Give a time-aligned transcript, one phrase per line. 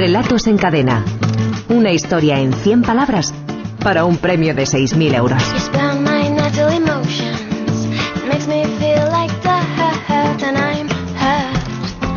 [0.00, 1.04] Relatos en cadena.
[1.68, 3.34] Una historia en 100 palabras
[3.84, 5.42] para un premio de 6.000 euros.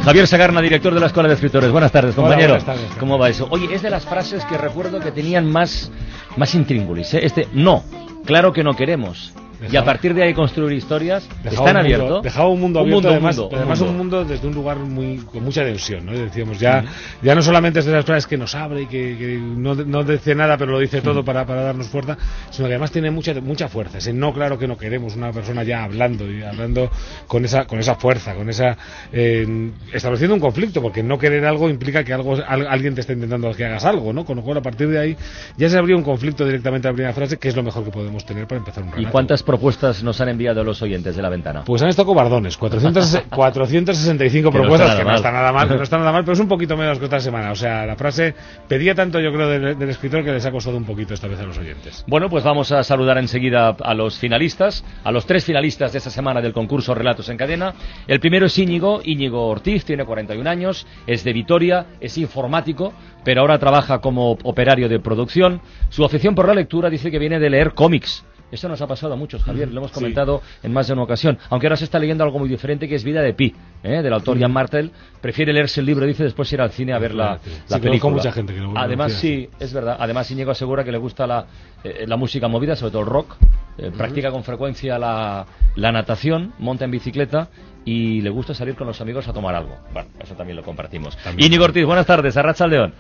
[0.06, 1.72] Javier Sagarna, director de la Escuela de Escritores.
[1.72, 2.54] Buenas tardes, compañero.
[2.54, 2.90] buenas tardes.
[2.98, 3.50] ¿Cómo va eso?
[3.50, 5.92] Oye, es de las frases que recuerdo que tenían más,
[6.38, 7.14] más intríngulis.
[7.16, 7.20] ¿eh?
[7.24, 7.84] Este, no,
[8.24, 9.34] claro que no queremos.
[9.72, 11.28] Y a partir de ahí construir historias.
[11.44, 12.24] Dejaba ¿Están abiertos?
[12.24, 13.86] Dejaba un mundo Un abierto, mundo, además, mundo, un mundo.
[13.92, 16.12] un mundo desde un lugar muy con mucha tensión, ¿no?
[16.14, 16.84] Decíamos, ya,
[17.22, 20.04] ya no solamente es de las frases que nos abre y que, que no, no
[20.04, 22.18] dice nada, pero lo dice todo para, para darnos fuerza,
[22.50, 23.98] sino que además tiene mucha, mucha fuerza.
[24.00, 26.90] Ese no, claro que no queremos, una persona ya hablando y hablando
[27.28, 28.78] con esa, con esa fuerza, con esa,
[29.12, 33.14] eh, estableciendo un conflicto, porque no querer algo implica que algo, al- alguien te está
[33.14, 34.26] intentando que hagas algo, ¿no?
[34.26, 35.18] Con lo cual, a partir de ahí,
[35.58, 37.92] ya se abrió un conflicto directamente a la primera frase, que es lo mejor que
[37.92, 39.12] podemos tener para empezar un ¿Y relato.
[39.12, 41.62] cuántas propuestas nos han enviado los oyentes de la ventana?
[41.64, 45.68] Pues han estado cobardones, 400, 465 Que no propuestas, nada que no está nada mal,
[45.68, 47.52] que no está nada mal, pero es un poquito menos que otra semana.
[47.52, 48.34] O sea, la frase
[48.68, 51.40] pedía tanto, yo creo, del, del escritor que les ha costado un poquito esta vez
[51.40, 52.04] a los oyentes.
[52.08, 56.10] Bueno, pues vamos a saludar enseguida a los finalistas, a los tres finalistas de esta
[56.10, 57.76] semana del concurso Relatos en Cadena.
[58.08, 62.92] El primero es Íñigo, Íñigo Ortiz, tiene 41 años, es de Vitoria, es informático,
[63.24, 65.62] pero ahora trabaja como operario de producción.
[65.90, 68.26] Su afición por la lectura dice que viene de leer cómics.
[68.54, 69.96] Esto nos ha pasado a muchos, Javier, lo hemos Sí.
[69.96, 71.38] comentado en más de una ocasión.
[71.50, 74.02] Aunque ahora se está leyendo algo muy diferente que es Vida de Pi, ¿eh?
[74.04, 74.92] del autor Jan Martel.
[75.22, 78.14] Prefiere leerse el libro, dice, después ir al cine a ver la, Sí, la película.
[78.14, 79.98] mucha gente que lo- Además, sí, es verdad.
[80.00, 81.46] Además, Íñigo asegura que le gusta la,
[81.84, 83.36] eh, la música movida, sobre todo el rock.
[83.80, 87.48] Eh, Practica con frecuencia la, la natación, monta en bicicleta
[87.86, 89.76] y le gusta salir con los amigos a tomar algo.
[89.92, 91.18] Bueno, eso también lo compartimos.
[91.18, 91.48] También.
[91.48, 92.94] Íñigo Ortiz, buenas tardes, Arracha León.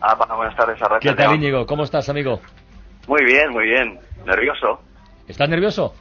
[0.00, 1.42] Ah, bueno, buenas tardes, Arracha ¿Qué tal, León.
[1.42, 1.66] Íñigo?
[1.66, 2.40] ¿Cómo estás, amigo?
[3.06, 3.98] Muy bien, muy bien.
[4.26, 4.80] ¿Nervioso?
[5.28, 5.94] ¿Estás nervioso?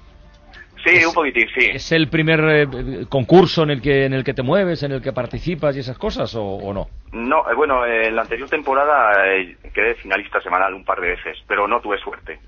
[0.84, 1.70] Sí, un poquitín, sí.
[1.74, 5.02] ¿Es el primer eh, concurso en el, que, en el que te mueves, en el
[5.02, 6.88] que participas y esas cosas o, o no?
[7.12, 11.10] No, eh, bueno, eh, en la anterior temporada eh, quedé finalista semanal un par de
[11.10, 12.40] veces, pero no tuve suerte.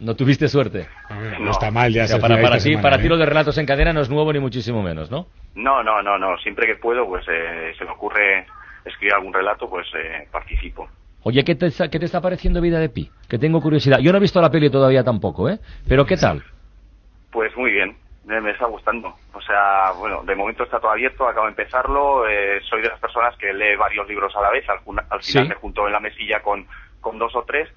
[0.00, 0.86] No tuviste suerte.
[1.08, 1.50] No, No.
[1.52, 3.66] está mal ya O sea, para, para ti, semana, para ti lo de relatos en
[3.66, 5.26] cadena no es nuevo ni muchísimo menos, ¿no?
[5.54, 6.36] No, no, no, no.
[6.38, 8.46] Siempre que puedo, pues eh, se me ocurre
[8.84, 10.88] escribir algún relato, pues eh, participo.
[11.28, 13.10] Oye, ¿qué te, está, ¿qué te está pareciendo Vida de Pi?
[13.28, 13.98] Que tengo curiosidad.
[13.98, 15.58] Yo no he visto la peli todavía tampoco, ¿eh?
[15.88, 16.40] Pero ¿qué tal?
[17.32, 19.12] Pues muy bien, me, está gustando.
[19.34, 22.28] O sea, bueno, de momento está todo abierto, acabo de empezarlo.
[22.28, 24.64] eh, soy de las personas que lee varios libros a la vez.
[24.68, 25.40] Al, final Sí.
[25.48, 26.64] me junto en la mesilla con,
[27.00, 27.68] con dos o tres.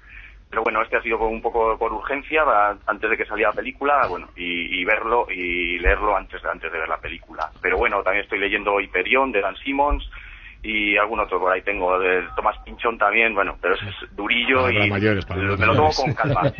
[0.48, 2.44] Pero bueno, este ha sido un poco por urgencia,
[2.86, 6.70] antes de que saliera la película, bueno, y, y verlo y leerlo antes, de- antes
[6.70, 7.50] de ver la película.
[7.60, 10.08] Pero bueno, también estoy leyendo Hyperion de Dan Simmons
[10.62, 14.62] y algún otro por ahí tengo, de Tomás Pinchón también, bueno, pero ese es durillo
[14.62, 16.42] Para y mayores, para me lo tomo con calma.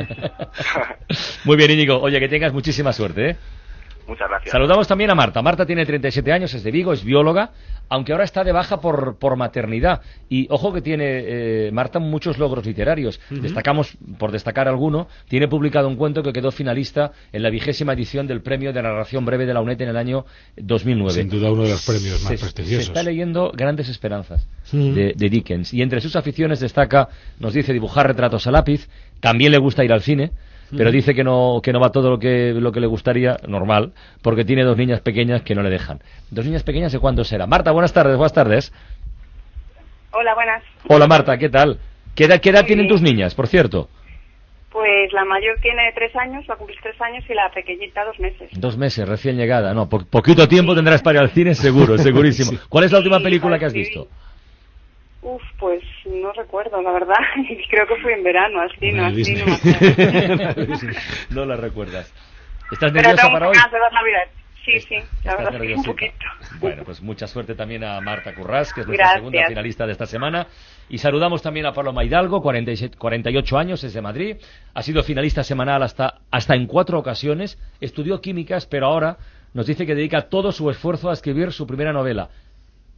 [1.44, 2.00] Muy bien, Íñigo.
[2.00, 3.36] Oye, que tengas muchísima suerte, ¿eh?
[4.10, 4.50] Muchas gracias.
[4.50, 5.40] Saludamos también a Marta.
[5.40, 7.52] Marta tiene 37 años, es de Vigo, es bióloga,
[7.88, 10.00] aunque ahora está de baja por, por maternidad.
[10.28, 13.20] Y ojo que tiene eh, Marta muchos logros literarios.
[13.30, 18.26] Destacamos, por destacar alguno, tiene publicado un cuento que quedó finalista en la vigésima edición
[18.26, 20.24] del Premio de Narración Breve de la UNED en el año
[20.56, 21.12] 2009.
[21.12, 22.86] Sin duda uno de los premios más se, prestigiosos.
[22.86, 25.72] se está leyendo Grandes Esperanzas de, de Dickens.
[25.72, 28.88] Y entre sus aficiones destaca, nos dice, dibujar retratos a lápiz.
[29.20, 30.32] También le gusta ir al cine.
[30.76, 33.92] Pero dice que no, que no va todo lo que, lo que le gustaría, normal,
[34.22, 36.00] porque tiene dos niñas pequeñas que no le dejan.
[36.30, 37.46] ¿Dos niñas pequeñas de cuándo será?
[37.46, 38.72] Marta, buenas tardes, buenas tardes.
[40.12, 40.62] Hola, buenas.
[40.88, 41.78] Hola Marta, ¿qué tal?
[42.14, 43.88] ¿Qué edad, qué edad tienen tus niñas, por cierto?
[44.70, 48.18] Pues la mayor tiene tres años, va a cumplir tres años, y la pequeñita dos
[48.20, 48.48] meses.
[48.52, 49.74] Dos meses, recién llegada.
[49.74, 52.52] No, po- poquito tiempo tendrás para ir al cine, seguro, segurísimo.
[52.68, 54.06] ¿Cuál es la última Sí, película que has visto?
[55.22, 57.16] Uf, pues no recuerdo, la verdad.
[57.70, 60.76] Creo que fue en verano, así, no, Bueno, así, no me acuerdo.
[61.30, 62.12] no la recuerdas.
[62.70, 63.56] ¿Estás Pero nerviosa tengo para hoy?
[63.56, 64.40] de ver Navidad.
[64.64, 66.26] Sí, sí, la verdad que un poquito.
[66.60, 69.20] Bueno, pues mucha suerte también a Marta Currás, que es nuestra Gracias.
[69.20, 70.46] segunda finalista de esta semana.
[70.90, 74.36] Y saludamos también a Paloma Hidalgo, 47 48 años, es de Madrid.
[74.74, 77.58] Ha sido finalista semanal hasta, hasta en cuatro ocasiones.
[77.80, 79.16] Estudió químicas, pero ahora
[79.54, 82.28] nos dice que dedica todo su esfuerzo a escribir su primera novela,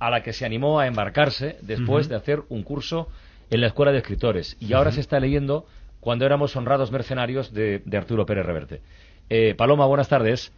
[0.01, 3.09] a la que se animó a embarcarse después de hacer un curso
[3.53, 4.57] en la Escuela de Escritores.
[4.61, 5.67] Y ahora se está leyendo
[6.01, 8.81] Cuando éramos honrados mercenarios de, de Arturo Pérez Reverte.
[9.31, 10.53] Eh, Paloma, buenas tardes.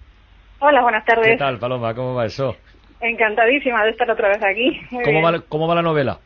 [0.60, 1.26] Hola, buenas tardes.
[1.26, 1.92] ¿Qué tal, Paloma?
[1.94, 2.56] ¿Cómo va eso?
[3.00, 4.80] Encantadísima de estar otra vez aquí.
[4.90, 5.24] ¿Cómo bien.
[5.24, 6.18] va, la- ¿Cómo va la novela?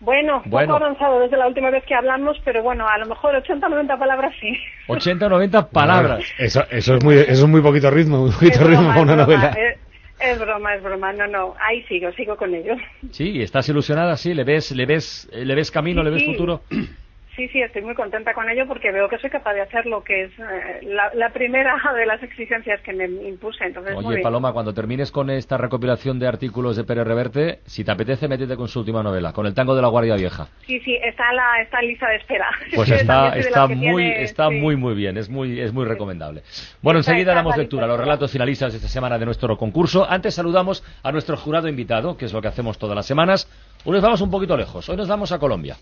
[0.00, 0.74] Bueno, Bueno.
[0.74, 3.70] poco avanzado desde la última vez que hablamos, pero bueno, a lo mejor 80 o
[3.70, 4.52] 90 palabras sí.
[4.88, 6.22] 80 o 90 palabras.
[6.38, 9.02] Eso, eso, es muy, eso es muy poquito ritmo, muy poquito Es ritmo broma, para
[9.02, 9.48] una broma, novela.
[9.58, 9.78] Es,
[10.18, 11.12] es broma, es broma.
[11.12, 12.74] No, no, ahí sigo, sigo con ello.
[13.12, 14.16] Sí, ¿estás ilusionada?
[14.16, 16.32] Sí, ¿le ves, le ves, le ves camino, le ves Sí.
[16.32, 16.64] futuro?
[17.36, 20.02] Sí, sí, estoy muy contenta con ello porque veo que soy capaz de hacer lo
[20.02, 23.62] que es eh, la, la, primera de las exigencias que me impuse.
[23.62, 27.92] Entonces, Oye, Paloma, cuando termines con esta recopilación de artículos de Pérez Reverte, si te
[27.92, 30.48] apetece, métete con su última novela, con El tango de la Guardia Vieja.
[30.66, 32.46] Sí, sí, está, la, está lista de espera.
[32.74, 36.42] Pues está, está, muy, está muy, muy bien, es muy, es muy recomendable.
[36.80, 40.06] Bueno, enseguida damos lectura a los relatos finalistas de esta semana de nuestro concurso.
[40.08, 43.46] Antes saludamos a nuestro jurado invitado, que es lo que hacemos todas las semanas.
[43.84, 45.76] Hoy nos vamos un poquito lejos, hoy nos vamos a Colombia.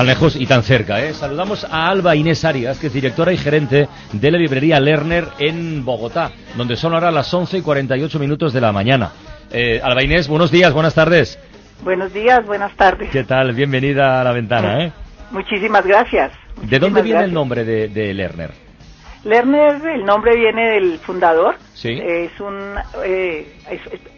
[0.00, 0.98] Tan lejos y tan cerca.
[1.04, 1.12] ¿eh?
[1.12, 5.84] Saludamos a Alba Inés Arias, que es directora y gerente de la librería Lerner en
[5.84, 9.12] Bogotá, donde son ahora las 11 y 48 minutos de la mañana.
[9.50, 11.38] Eh, Alba Inés, buenos días, buenas tardes.
[11.82, 13.10] Buenos días, buenas tardes.
[13.10, 13.52] ¿Qué tal?
[13.52, 14.84] Bienvenida a la ventana.
[14.84, 14.92] ¿eh?
[15.32, 16.32] Muchísimas gracias.
[16.62, 18.52] ¿De dónde viene el nombre de, Lerner?
[19.24, 21.56] Lerner, el nombre viene del fundador.
[21.74, 22.00] Sí.
[22.02, 22.56] Es un
[23.04, 23.54] eh,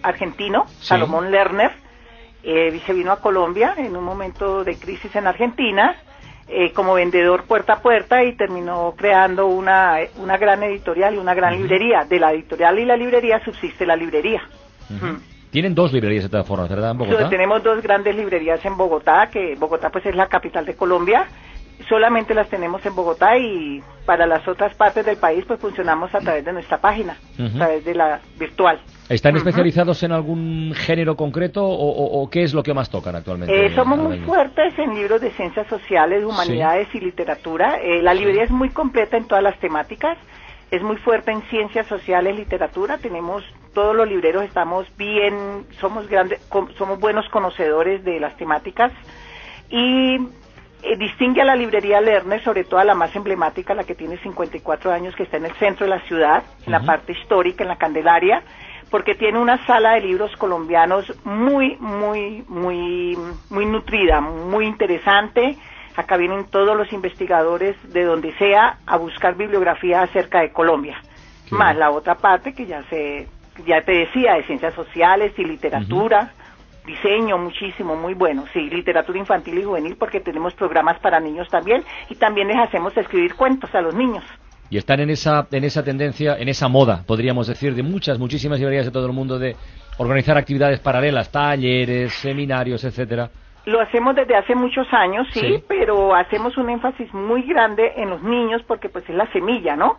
[0.05, 1.82] argentino, Salomón Lerner
[2.43, 5.97] eh, se vino a Colombia en un momento de crisis en Argentina
[6.49, 11.35] eh, como vendedor puerta a puerta y terminó creando una, una gran editorial y una
[11.35, 12.05] gran librería.
[12.05, 14.43] De la editorial y la librería subsiste la librería.
[15.51, 16.91] Tienen dos librerías de todas formas, ¿verdad?
[16.91, 17.29] En Bogotá.
[17.31, 21.27] tenemos dos grandes librerías en Bogotá, que Bogotá pues es la capital de Colombia
[21.89, 26.19] solamente las tenemos en Bogotá y para las otras partes del país pues funcionamos a
[26.19, 28.81] través de nuestra página, a través de la virtual.
[29.09, 33.67] ¿Están especializados en algún género concreto o, qué es lo que más tocan actualmente?
[33.67, 37.79] Eh, somos muy fuertes en libros de ciencias sociales, humanidades y literatura.
[37.83, 40.17] Eh, la librería es muy completa en todas las temáticas.
[40.71, 42.97] Es muy fuerte en ciencias sociales, literatura.
[42.97, 46.41] Tenemos todos los libreros estamos bien, somos grandes,
[46.79, 48.93] somos buenos conocedores de las temáticas
[49.71, 50.19] y
[50.83, 54.17] eh, distingue a la librería Lerner, sobre todo a la más emblemática, la que tiene
[54.19, 57.69] 54 años, que está en el centro de la ciudad, en la parte histórica, en
[57.69, 58.43] la Candelaria,
[58.91, 63.17] porque tiene una sala de libros colombianos muy, muy, muy,
[63.49, 65.57] muy nutrida, muy interesante.
[65.97, 71.01] Acá vienen todos los investigadores de donde sea a buscar bibliografía acerca de Colombia.
[71.51, 73.29] Más la otra parte que ya se,
[73.67, 76.33] ya te decía, de ciencias sociales y literatura
[76.87, 81.85] diseño muchísimo, muy bueno, sí, literatura infantil y juvenil porque tenemos programas para niños también
[82.09, 84.25] y también les hacemos escribir cuentos a los niños.
[84.71, 88.59] Y están en esa, en esa tendencia, en esa moda, podríamos decir, de muchas, muchísimas
[88.59, 89.55] librerías de todo el mundo de
[89.99, 93.31] organizar actividades paralelas, talleres, seminarios, etcétera.
[93.67, 98.23] Lo hacemos desde hace muchos años, sí, pero hacemos un énfasis muy grande en los
[98.23, 99.99] niños porque pues es la semilla, ¿no?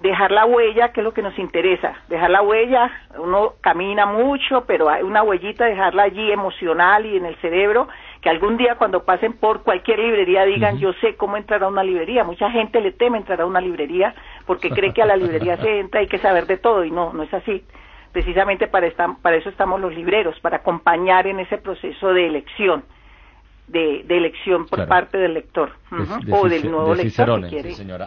[0.00, 4.64] Dejar la huella, que es lo que nos interesa, dejar la huella, uno camina mucho,
[4.66, 7.86] pero hay una huellita, dejarla allí emocional y en el cerebro,
[8.22, 11.82] que algún día cuando pasen por cualquier librería digan, yo sé cómo entrar a una
[11.82, 12.24] librería.
[12.24, 14.14] Mucha gente le teme entrar a una librería
[14.46, 16.90] porque cree que a la librería se entra y hay que saber de todo y
[16.90, 17.62] no, no es así.
[18.12, 18.90] Precisamente para,
[19.22, 22.84] para eso estamos los libreros, para acompañar en ese proceso de elección
[23.70, 25.70] de, elección por parte del lector.
[26.30, 28.06] O del nuevo lector señora.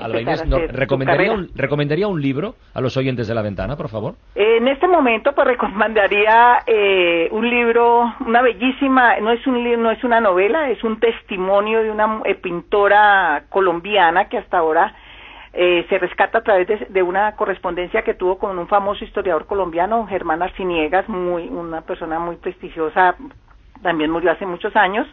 [0.70, 4.16] ¿recomendaría, un, ¿recomendaría un libro a los oyentes de la ventana, por favor?
[4.36, 10.04] En este momento, pues recomendaría eh, un libro, una bellísima, no es un no es
[10.04, 14.94] una novela, es un testimonio de una eh, pintora colombiana que hasta ahora
[15.54, 20.06] eh, se rescata a través de, una correspondencia que tuvo con un famoso historiador colombiano,
[20.08, 23.16] Germán Arciniegas, muy, una persona muy prestigiosa,
[23.82, 25.08] también murió hace muchos años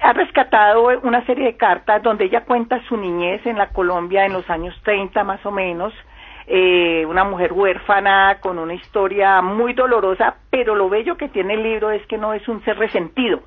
[0.00, 4.32] ha rescatado una serie de cartas donde ella cuenta su niñez en la Colombia en
[4.32, 5.92] los años 30 más o menos,
[6.46, 11.62] eh, una mujer huérfana con una historia muy dolorosa, pero lo bello que tiene el
[11.62, 13.42] libro es que no es un ser resentido,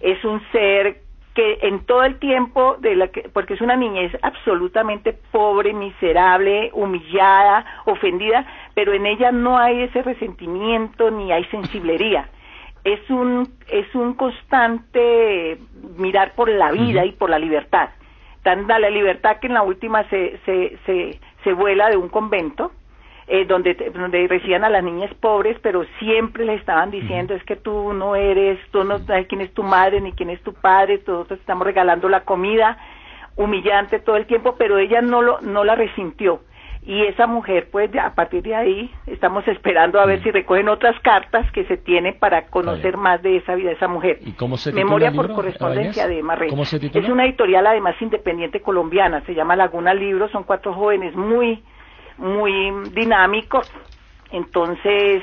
[0.00, 0.98] es un ser
[1.34, 6.70] que en todo el tiempo de la que, porque es una niñez absolutamente pobre, miserable,
[6.72, 12.28] humillada, ofendida, pero en ella no hay ese resentimiento ni hay sensiblería
[12.84, 15.58] es un, es un constante
[15.96, 17.90] mirar por la vida y por la libertad.
[18.42, 22.72] Tanta la libertad que en la última se, se, se, se vuela de un convento,
[23.26, 27.56] eh, donde, donde recibían a las niñas pobres, pero siempre les estaban diciendo, es que
[27.56, 30.98] tú no eres, tú no sabes quién es tu madre ni quién es tu padre,
[30.98, 32.78] todos estamos regalando la comida,
[33.36, 36.40] humillante todo el tiempo, pero ella no, lo, no la resintió
[36.82, 40.22] y esa mujer pues a partir de ahí estamos esperando a ver mm.
[40.22, 43.88] si recogen otras cartas que se tienen para conocer más de esa vida de esa
[43.88, 44.18] mujer.
[44.24, 46.48] ¿Y cómo se Memoria por correspondencia de Marre.
[46.48, 51.62] Es una editorial además independiente colombiana, se llama Laguna Libros, son cuatro jóvenes muy
[52.20, 53.62] muy dinámico.
[54.30, 55.22] Entonces,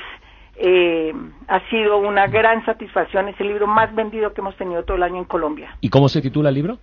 [0.56, 1.12] eh,
[1.46, 3.28] ha sido una gran satisfacción.
[3.28, 5.76] Es el libro más vendido que hemos tenido todo el año en Colombia.
[5.80, 6.78] ¿Y cómo se titula el libro?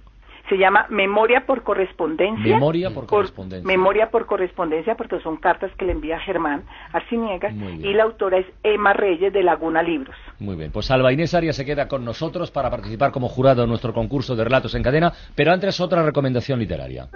[0.50, 2.54] Se llama Memoria por correspondencia.
[2.54, 3.68] Memoria por correspondencia.
[3.68, 7.50] Memoria por correspondencia, porque son cartas que le envía Germán Arciniega.
[7.50, 7.86] Muy bien.
[7.86, 10.16] Y la autora es Emma Reyes de Laguna Libros.
[10.40, 13.70] Muy bien, pues Alba Inés Arias se queda con nosotros para participar como jurado en
[13.70, 17.10] nuestro concurso de relatos en cadena, pero antes otra recomendación literaria.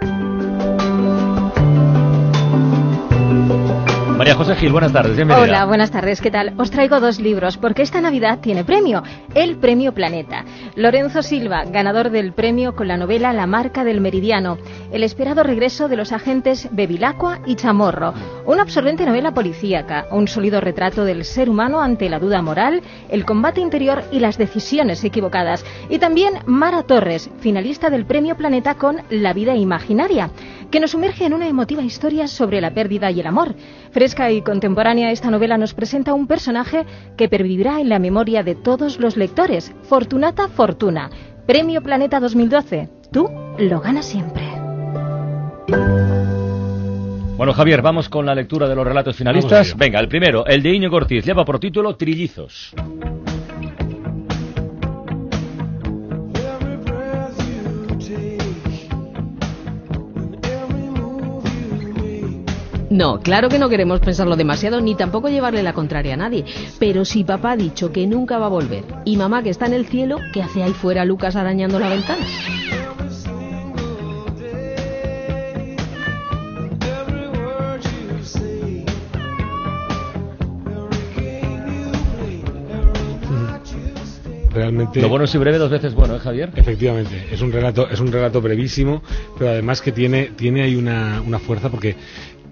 [4.20, 5.42] María José Gil, buenas tardes, bienvenida.
[5.42, 6.52] Hola, buenas tardes, ¿qué tal?
[6.58, 9.02] Os traigo dos libros porque esta Navidad tiene premio,
[9.34, 10.44] el Premio Planeta.
[10.76, 14.58] Lorenzo Silva, ganador del premio con la novela La marca del meridiano,
[14.92, 18.12] el esperado regreso de los agentes Bevilacqua y Chamorro,
[18.44, 23.24] una absorbente novela policíaca, un sólido retrato del ser humano ante la duda moral, el
[23.24, 25.64] combate interior y las decisiones equivocadas.
[25.88, 30.30] Y también Mara Torres, finalista del Premio Planeta con La vida imaginaria,
[30.70, 33.54] que nos sumerge en una emotiva historia sobre la pérdida y el amor.
[34.10, 36.84] Fresca y contemporánea, esta novela nos presenta un personaje
[37.16, 41.08] que pervivirá en la memoria de todos los lectores, Fortunata Fortuna.
[41.46, 42.88] Premio Planeta 2012.
[43.12, 44.42] Tú lo ganas siempre.
[47.36, 49.76] Bueno, Javier, vamos con la lectura de los relatos finalistas.
[49.76, 52.74] Venga, el primero, el de Íñigo Ortiz, lleva por título Trillizos.
[62.90, 66.44] No, claro que no queremos pensarlo demasiado ni tampoco llevarle la contraria a nadie.
[66.80, 69.74] Pero si papá ha dicho que nunca va a volver y mamá que está en
[69.74, 72.26] el cielo, ¿qué hace ahí fuera Lucas arañando la ventana?
[84.52, 85.00] Realmente.
[85.00, 86.50] Lo bueno es y breve, dos veces bueno, ¿eh, Javier?
[86.56, 89.00] Efectivamente, es un relato, es un relato brevísimo,
[89.38, 91.94] pero además que tiene, tiene ahí una, una fuerza porque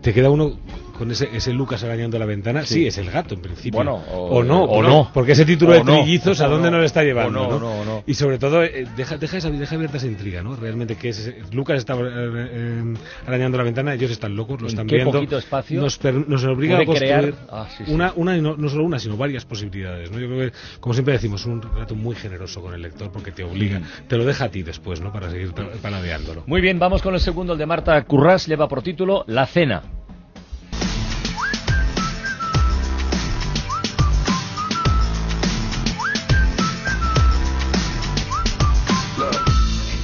[0.00, 0.57] te queda uno
[0.99, 2.62] con ese, ese Lucas arañando la ventana.
[2.67, 2.87] Sí, Sí.
[2.88, 3.78] es el gato en principio.
[3.78, 5.11] Bueno, o- no, o no, no.
[5.14, 7.43] porque ese título O de no, trillizos, ¿a o dónde no, nos está llevando?
[7.43, 7.57] o no, ¿no?
[7.57, 8.02] o no, o no.
[8.07, 10.57] Y sobre todo, eh, deja, deja, esa, deja abierta esa intriga, ¿no?
[10.57, 12.95] Realmente que es, ese- Lucas está eh, eh,
[13.26, 15.12] arañando la ventana, ellos están locos, lo ¿En están qué viendo.
[15.12, 17.21] poquito espacio nos, per- nos obliga a puede crear?
[17.31, 17.93] construir Ah, sí, sí.
[17.93, 20.11] una, una y no, no solo una, sino varias posibilidades.
[20.11, 20.19] ¿no?
[20.19, 23.45] Yo creo que, como siempre decimos, un relato muy generoso con el lector porque te
[23.45, 25.12] obliga, te lo deja a ti después, ¿no?
[25.12, 26.43] Para seguir pa- paladeándolo.
[26.47, 29.83] Muy bien, vamos con el segundo, el de Marta Currás, lleva por título La Cena.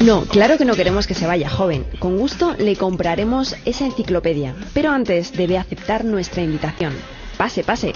[0.04, 1.86] No, claro que no queremos que se vaya joven.
[1.98, 6.92] Con gusto le compraremos esa enciclopedia, pero antes debe aceptar nuestra invitación.
[7.38, 7.94] Pase, pase.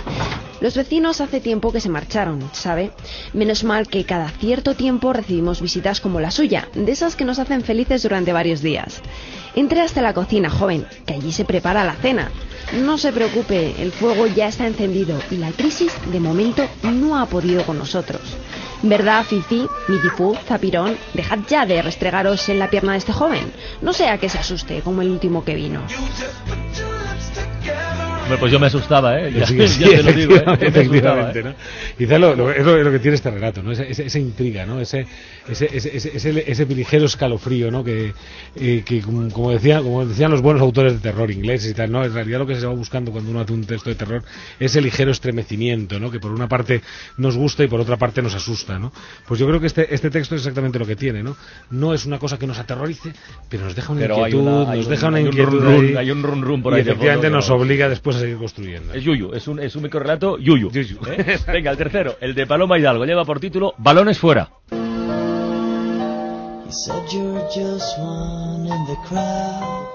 [0.62, 2.93] Los vecinos hace tiempo que se marcharon, ¿sabe?
[3.35, 7.38] Menos mal que cada cierto tiempo recibimos visitas como la suya, de esas que nos
[7.38, 9.03] hacen felices durante varios días.
[9.55, 12.31] Entre hasta la cocina, joven, que allí se prepara la cena.
[12.73, 17.27] No se preocupe, el fuego ya está encendido y la crisis de momento no ha
[17.27, 18.23] podido con nosotros.
[18.82, 20.97] ¿Verdad, Fifi, Midifú, Zapirón?
[21.14, 23.52] Dejad ya de restregaros en la pierna de este joven.
[23.82, 25.82] No sea que se asuste como el último que vino.
[28.28, 29.32] Hombre, pues yo me asustaba, ¿eh?
[29.32, 30.44] Ya, Sí, sí, ya te lo digo, ¿eh?
[30.61, 31.42] efectivamente, asustaba, ¿eh?
[31.44, 31.54] ¿no?
[31.97, 33.73] Quizá lo, lo- es, lo, es lo que tiene este relato, ¿no?
[33.73, 34.80] Esa, esa- esa intriga, ¿no?
[34.80, 35.06] Ese,
[35.49, 37.82] ese, ese, ese, ligero escalofrío, ¿no?
[37.82, 38.12] Que,
[38.56, 42.04] eh, que como, decía, como decían los buenos autores de terror ingleses y tal, ¿no?
[42.04, 44.23] En realidad lo que se va buscando cuando uno hace un texto de terror
[44.61, 46.11] es el ligero estremecimiento, ¿no?
[46.11, 46.82] Que por una parte
[47.16, 48.92] nos gusta y por otra parte nos asusta, ¿no?
[49.26, 51.35] Pues yo creo que este, este texto es exactamente lo que tiene, ¿no?
[51.70, 53.12] No es una cosa que nos aterrorice,
[53.49, 55.28] pero nos deja una Pero hay inquietud, una- hay nos un- deja una hay un
[55.28, 57.49] inquietud run run, ahí, hay un run run por y ahí de efectivamente fondo, nos
[57.49, 57.54] ¿no?
[57.56, 58.93] obliga después a seguir construyendo.
[58.95, 60.71] Es Yuyu, es un, es un microrelato Yuyu.
[60.71, 60.99] Yuyu.
[61.07, 61.39] ¿eh?
[61.47, 64.51] Venga, el tercero, el de Paloma Hidalgo, lleva por título Balones fuera.
[66.69, 69.89] You said you were just one in the crowd,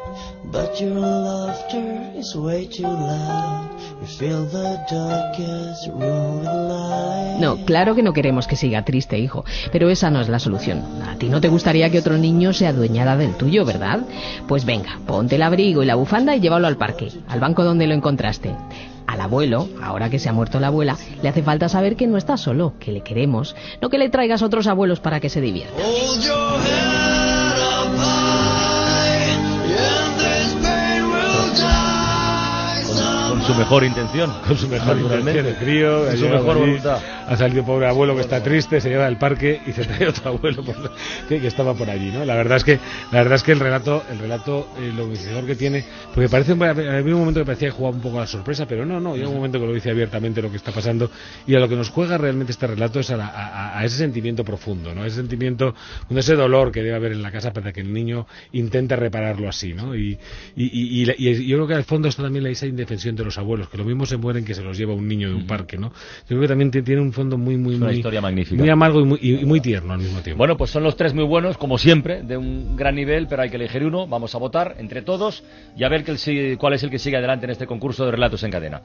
[0.46, 3.70] but your laughter is way too loud.
[4.02, 7.38] You fill the darkest room with light.
[7.40, 10.82] No, claro que no queremos que siga triste, hijo, pero esa no es la solución.
[11.08, 14.00] A ti no te gustaría que otro niño se adueñara del tuyo, ¿verdad?
[14.48, 17.86] Pues venga, ponte el abrigo y la bufanda y llévalo al parque, al banco donde
[17.86, 18.56] lo encontraste.
[19.08, 22.18] Al abuelo, ahora que se ha muerto la abuela, le hace falta saber que no
[22.18, 25.84] está solo, que le queremos, no que le traigas otros abuelos para que se divierta.
[33.44, 34.32] Su mejor intención.
[34.48, 36.98] Con su mejor intención, el crío, Con su mejor allí, voluntad.
[37.28, 40.30] Ha salido pobre abuelo que está triste, se lleva al parque y se trae otro
[40.32, 40.92] abuelo por-
[41.28, 42.26] que, que estaba por allí, ¿no?
[42.26, 42.80] La verdad es que
[43.12, 45.84] la verdad es que el relato, el relato, eh, lo iniciador que tiene,
[46.14, 48.86] porque parece había un momento que parecía que jugaba un poco a la sorpresa, pero
[48.86, 51.10] no, no, llega un momento que lo dice abiertamente lo que está pasando
[51.48, 53.98] y a lo que nos juega realmente este relato es a, la- a- a ese
[53.98, 55.06] sentimiento profundo, ¿no?
[55.06, 55.74] Ese sentimiento,
[56.10, 59.74] ese dolor que debe haber en la casa para que el niño intente repararlo así,
[59.74, 59.96] ¿no?
[59.96, 60.18] Y,
[60.56, 63.70] y, y- y yo creo que al fondo está también esa indefensión de los abuelos,
[63.70, 65.90] que lo mismo se mueren que se los lleva un niño de un parque, ¿no?
[65.90, 68.60] Yo creo que también ti- tiene un fondo muy, muy, muy, historia magnífica.
[68.60, 70.38] muy amargo y muy, y- muy tierno al mismo tiempo.
[70.38, 73.50] Bueno, pues son los tres muy buenos, como siempre, de un gran nivel, pero hay
[73.50, 74.08] que elegir uno.
[74.08, 75.44] Vamos a votar entre todos
[75.78, 78.06] y a ver que el si- cuál es el que sigue adelante en este concurso
[78.06, 78.82] de relatos en cadena.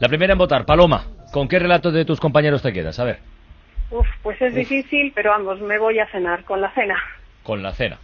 [0.00, 1.04] La primera en votar, Paloma.
[1.32, 2.98] ¿Con qué relato de tus compañeros te quedas?
[2.98, 3.18] A ver,
[3.90, 6.96] Uf, pues es difícil, pero vamos, me voy a cenar con la cena.
[7.42, 7.98] con la cena.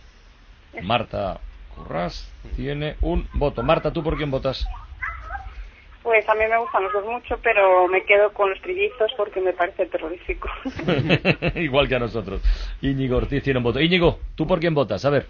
[0.82, 1.40] Marta
[1.74, 3.62] Currás tiene un voto.
[3.62, 4.66] Marta, ¿tú por quién votas?
[6.02, 9.40] Pues a mí me gustan los dos mucho, pero me quedo con los trillizos porque
[9.40, 10.48] me parece terrorífico.
[11.56, 12.40] Igual que a nosotros.
[12.80, 13.80] Íñigo Ortiz tiene un voto.
[13.80, 15.04] Íñigo, ¿tú por quién votas?
[15.04, 15.26] A ver,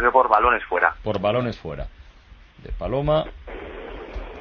[0.00, 0.94] Yo por balones fuera.
[1.02, 1.86] por balones fuera.
[2.62, 3.24] De Paloma,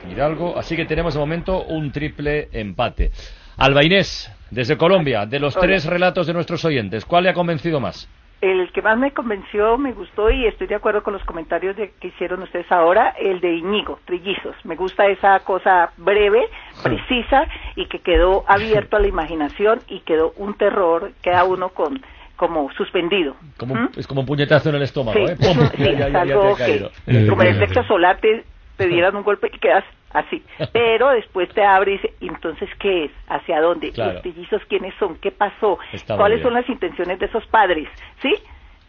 [0.09, 0.57] Hidalgo.
[0.57, 3.11] Así que tenemos de momento un triple empate.
[3.57, 5.67] Alba Inés, desde Colombia, de los Hola.
[5.67, 8.07] tres relatos de nuestros oyentes, ¿cuál le ha convencido más?
[8.41, 11.91] El que más me convenció, me gustó y estoy de acuerdo con los comentarios de,
[11.99, 14.55] que hicieron ustedes ahora, el de Iñigo, Trillizos.
[14.63, 16.47] Me gusta esa cosa breve,
[16.81, 17.45] precisa
[17.75, 22.01] y que quedó abierto a la imaginación y quedó un terror, queda uno con
[22.35, 23.35] como suspendido.
[23.57, 25.27] Como un- es como un puñetazo en el estómago, ¿Mm?
[25.27, 25.35] Sí, ¿eh?
[25.39, 25.67] ¡Pum!
[25.75, 28.43] sí, Ya, ya, ya, algo que, como el sexo solar te,
[28.77, 30.43] te dieran un golpe y quedas así.
[30.73, 33.11] Pero después te abre y dice, entonces, ¿qué es?
[33.27, 33.91] ¿Hacia dónde?
[33.91, 34.13] Claro.
[34.13, 35.15] ¿Los trillizos quiénes son?
[35.17, 35.77] ¿Qué pasó?
[35.93, 37.87] Está ¿Cuáles son las intenciones de esos padres?
[38.21, 38.33] ¿Sí?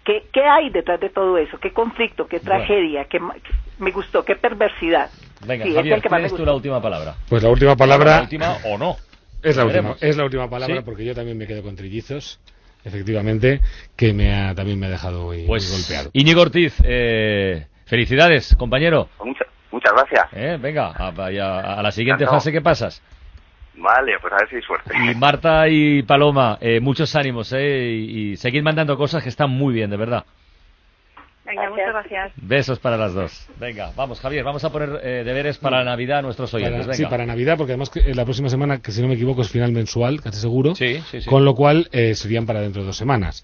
[0.04, 1.58] ¿Qué, ¿Qué hay detrás de todo eso?
[1.60, 2.26] ¿Qué conflicto?
[2.26, 2.56] ¿Qué Bueno.
[2.56, 3.04] tragedia?
[3.04, 3.34] ¿Qué ma-
[3.78, 4.24] me gustó?
[4.24, 5.10] ¿Qué perversidad?
[5.46, 6.46] Venga, Sí, es Javier, que tienes tú gustó.
[6.46, 7.14] la última palabra.
[7.28, 8.96] Pues la última palabra La última o no.
[9.42, 10.82] es la última, es la última palabra Sí.
[10.84, 12.40] porque yo también me quedo con trillizos,
[12.84, 13.60] efectivamente,
[13.96, 16.10] que me ha, también me ha dejado muy, Pues muy golpeado.
[16.12, 19.08] Íñigo Ortiz, eh, felicidades, compañero.
[19.24, 20.26] Muchas, muchas gracias.
[20.32, 23.02] Eh, venga, a, a- a la siguiente fase que pasas.
[23.74, 24.94] Vale, pues a ver si hay suerte.
[24.96, 29.48] Y Marta y Paloma, eh, muchos ánimos, eh, y, y seguid mandando cosas que están
[29.50, 30.24] muy bien, de verdad.
[31.44, 32.32] Venga, muchas gracias.
[32.36, 33.48] Besos para las dos.
[33.58, 36.72] Venga, vamos, Javier, vamos a poner eh, deberes para Navidad a nuestros oyentes.
[36.74, 36.94] Para- Venga.
[36.96, 39.42] sí, para Navidad, porque además que, eh, la próxima semana, que si no me equivoco
[39.42, 41.28] es final mensual, casi seguro, Sí, sí, sí.
[41.28, 43.42] con lo cual eh, serían para dentro de dos semanas.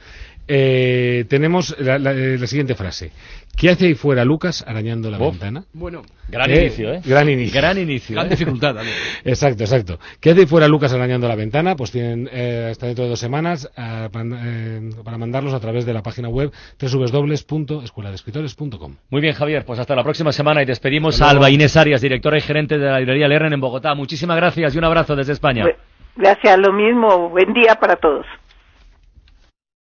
[0.49, 3.13] Eh, tenemos la, la- eh, la siguiente frase.
[3.57, 5.65] ¿Qué hace ahí fuera Lucas arañando la ventana?
[5.73, 7.01] Bueno, Gran Eh, inicio, ¿eh?
[7.05, 7.61] gran inicio.
[7.61, 8.15] Gran inicio.
[8.15, 8.31] gran ¿eh?
[8.31, 8.95] dificultad también.
[9.25, 9.99] Exacto, exacto.
[10.21, 11.75] ¿Qué hace ahí fuera Lucas arañando la ventana?
[11.75, 14.09] Pues tienen eh, hasta dentro de dos semanas eh,
[15.05, 18.95] para mandarlos a través de la página web www.escueladescritores.com.
[19.11, 21.31] Muy bien, Javier, pues hasta la próxima semana y despedimos a.
[21.31, 23.95] Alba Inés Arias, directora y gerente de la librería Lernen en Bogotá.
[23.95, 25.65] Muchísimas gracias y un abrazo desde España.
[26.17, 27.29] Gracias, lo mismo.
[27.31, 28.25] Buen día para todos.